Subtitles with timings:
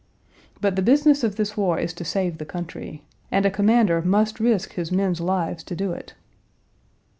[0.61, 4.39] But the business of this war is to save the country, and a commander must
[4.39, 6.15] risk his men's lives to do it.